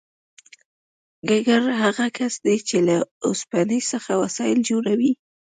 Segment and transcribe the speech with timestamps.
[1.29, 2.95] ګګر هغه کس دی چې له
[3.27, 5.11] اوسپنې څخه وسایل جوړوي